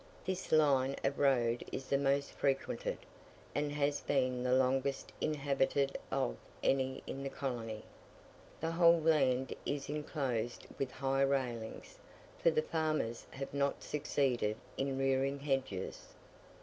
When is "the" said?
1.89-1.97, 4.41-4.51, 7.21-7.29, 8.61-8.71, 12.49-12.63